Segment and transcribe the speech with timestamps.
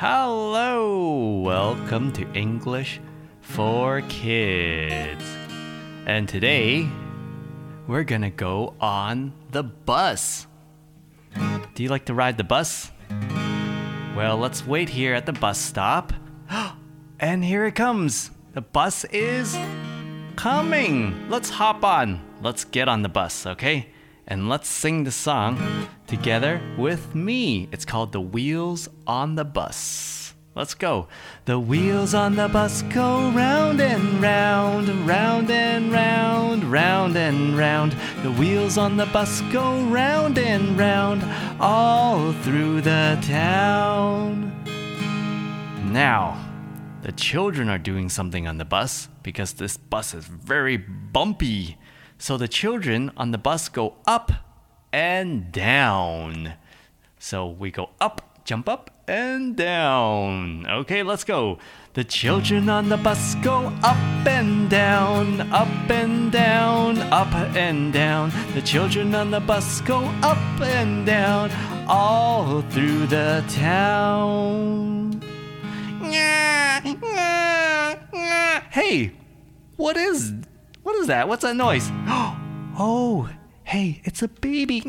[0.00, 3.00] Hello, welcome to English
[3.40, 5.24] for Kids.
[6.06, 6.88] And today
[7.88, 10.46] we're gonna go on the bus.
[11.74, 12.92] Do you like to ride the bus?
[14.14, 16.12] Well, let's wait here at the bus stop.
[17.18, 18.30] And here it comes.
[18.52, 19.58] The bus is
[20.36, 21.28] coming.
[21.28, 22.20] Let's hop on.
[22.40, 23.88] Let's get on the bus, okay?
[24.28, 25.58] And let's sing the song
[26.08, 27.68] together with me.
[27.70, 30.34] It's called The Wheels on the Bus.
[30.58, 31.06] Let's go.
[31.44, 37.92] The wheels on the bus go round and round, round and round, round and round.
[38.24, 41.22] The wheels on the bus go round and round,
[41.60, 44.52] all through the town.
[45.92, 46.44] Now,
[47.02, 51.78] the children are doing something on the bus because this bus is very bumpy.
[52.18, 54.32] So the children on the bus go up
[54.92, 56.54] and down.
[57.18, 60.66] So we go up, jump up, and down.
[60.68, 61.58] Okay, let's go.
[61.94, 68.30] The children on the bus go up and down, up and down, up and down.
[68.54, 71.50] The children on the bus go up and down,
[71.88, 75.20] all through the town.
[78.70, 79.12] Hey,
[79.76, 80.32] what is
[80.82, 81.28] what is that?
[81.28, 81.90] What's that noise?
[82.80, 83.28] Oh,
[83.68, 84.82] hey, it's a baby.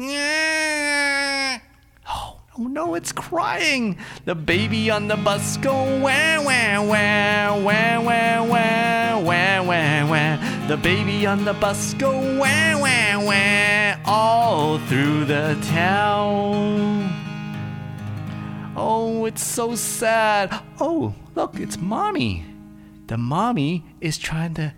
[2.07, 3.97] Oh, oh no, it's crying.
[4.23, 10.67] The baby on the bus go wah wah wah wah wah wah wah wah wah.
[10.67, 17.11] The baby on the bus go wah wah wah all through the town.
[18.77, 20.57] Oh, it's so sad.
[20.79, 22.45] Oh, look, it's mommy.
[23.07, 24.73] The mommy is trying to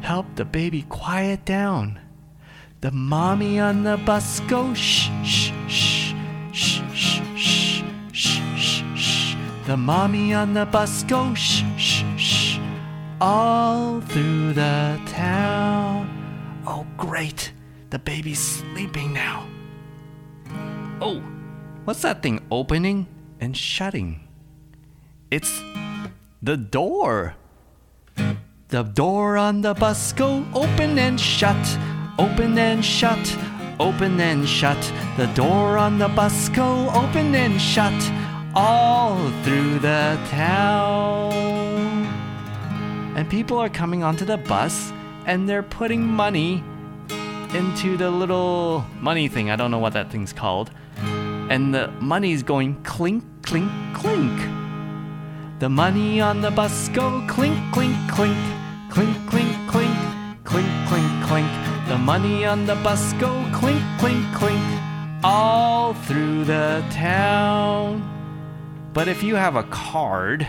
[0.00, 2.00] help the baby quiet down.
[2.84, 6.12] The mommy on the bus goes shh, shh, shh,
[6.52, 7.82] shh, shh, shh,
[8.12, 9.36] shh, shh, shh.
[9.64, 12.58] The mommy on the bus goes shh, shh, shh,
[13.22, 16.12] all through the town.
[16.66, 17.54] Oh, great.
[17.88, 19.48] The baby's sleeping now.
[21.00, 21.22] Oh,
[21.86, 23.06] what's that thing opening
[23.40, 24.28] and shutting?
[25.30, 25.62] It's
[26.42, 27.34] the door.
[28.68, 31.56] The door on the bus go open and shut,
[32.18, 33.36] open and shut,
[33.80, 34.78] open and shut.
[35.16, 37.94] The door on the bus go open and shut,
[38.54, 41.32] all through the town.
[43.16, 44.92] And people are coming onto the bus
[45.26, 46.62] and they're putting money
[47.54, 49.50] into the little money thing.
[49.50, 50.70] I don't know what that thing's called.
[51.50, 54.40] And the money's going clink, clink, clink.
[55.60, 58.36] The money on the bus go clink, clink, clink,
[58.90, 59.96] clink, clink, clink,
[60.44, 61.63] clink, clink, clink.
[62.04, 64.62] Money on the bus go clink, clink, clink,
[65.24, 68.02] all through the town.
[68.92, 70.46] But if you have a card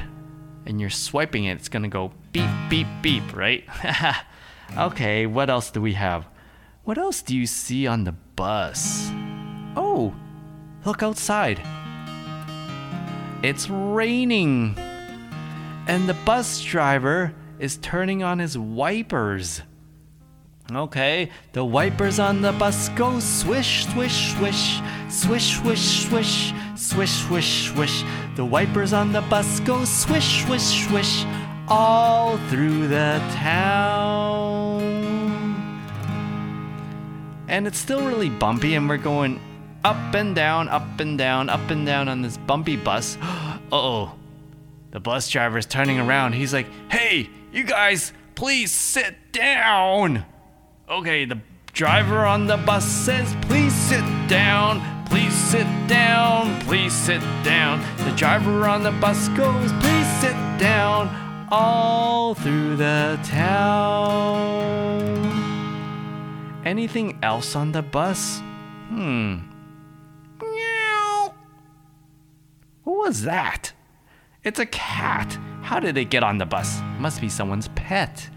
[0.65, 3.63] and you're swiping it, it's gonna go beep, beep, beep, right?
[4.77, 6.27] okay, what else do we have?
[6.83, 9.09] What else do you see on the bus?
[9.77, 10.13] Oh,
[10.83, 11.61] look outside.
[13.43, 14.77] It's raining.
[15.87, 19.61] And the bus driver is turning on his wipers.
[20.71, 27.71] Okay, the wipers on the bus go swish, swish, swish, swish, swish, swish, swish, swish,
[27.71, 28.03] swish.
[28.35, 31.23] The wipers on the bus go swish, swish, swish,
[31.67, 34.81] all through the town.
[37.47, 39.39] And it's still really bumpy, and we're going
[39.83, 43.17] up and down, up and down, up and down on this bumpy bus.
[43.71, 44.11] Uh oh.
[44.91, 46.33] The bus driver is turning around.
[46.33, 50.23] He's like, hey, you guys, please sit down.
[50.87, 51.39] Okay, the
[51.73, 54.83] driver on the bus says, please sit down.
[55.07, 56.61] Please sit down.
[56.61, 57.81] Please sit down.
[57.97, 61.09] The driver on the bus goes, please sit down.
[61.49, 65.01] All through the town.
[66.65, 68.39] Anything else on the bus?
[68.89, 69.37] Hmm.
[70.39, 71.33] Meow.
[72.83, 73.73] What was that?
[74.43, 75.35] It's a cat.
[75.63, 76.79] How did it get on the bus?
[76.99, 78.29] Must be someone's pet.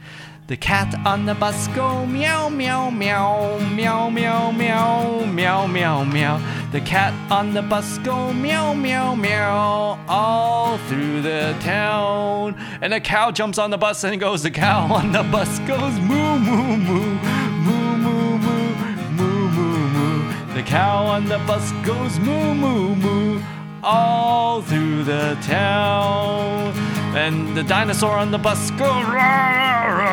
[0.48, 6.40] The cat on the bus go meow meow meow meow meow meow meow meow meow.
[6.72, 12.56] The cat on the bus go meow meow meow all through the town.
[12.80, 14.42] And a cow jumps on the bus and goes.
[14.42, 17.18] The cow on the bus goes moo moo moo
[17.66, 18.72] moo moo moo
[19.18, 20.54] moo moo moo.
[20.54, 23.42] The cow on the bus goes moo moo moo
[23.82, 26.72] all through the town.
[27.14, 30.07] And the dinosaur on the bus goes rah, rah,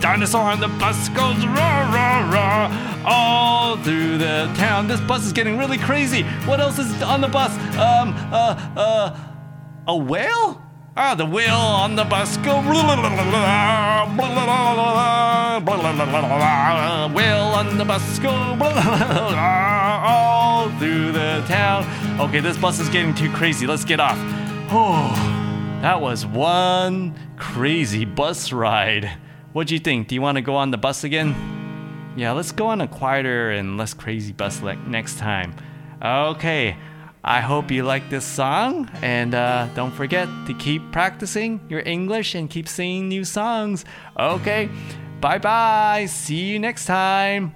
[0.00, 4.86] dinosaur on the bus goes rah, rah, rah, all through the town.
[4.86, 6.22] This bus is getting really crazy.
[6.46, 7.52] What else is on the bus?
[7.76, 9.16] Um, uh, uh,
[9.86, 10.62] a whale?
[10.96, 12.60] Ah, the wheel on the bus go.
[12.60, 12.76] Wheel
[17.54, 18.30] on the bus go
[19.38, 21.86] all through the town.
[22.20, 23.64] Okay, this bus is getting too crazy.
[23.66, 24.18] Let's get off.
[24.70, 25.12] Oh,
[25.82, 29.08] that was one crazy bus ride.
[29.58, 30.06] What do you think?
[30.06, 31.34] Do you want to go on the bus again?
[32.16, 35.52] Yeah, let's go on a quieter and less crazy bus like next time.
[36.00, 36.76] Okay.
[37.24, 42.36] I hope you like this song, and uh, don't forget to keep practicing your English
[42.36, 43.84] and keep singing new songs.
[44.16, 44.70] Okay,
[45.20, 46.06] bye bye.
[46.06, 47.52] See you next time.